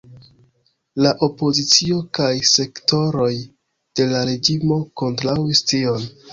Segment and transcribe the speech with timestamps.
[1.05, 6.13] La opozicio kaj sektoroj de la reĝimo kontraŭis tion.